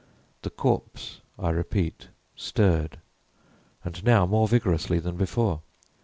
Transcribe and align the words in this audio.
The 0.41 0.49
corpse, 0.49 1.21
I 1.37 1.51
repeat, 1.51 2.07
stirred, 2.35 2.97
and 3.85 4.03
now 4.03 4.25
more 4.25 4.47
vigorously 4.47 4.97
than 4.97 5.15
before. 5.15 5.61